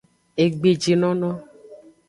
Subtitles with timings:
[0.43, 1.31] Egbejinono.